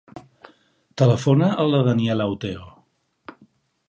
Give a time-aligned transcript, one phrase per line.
[1.01, 2.65] Telefona a la Daniela Oteo.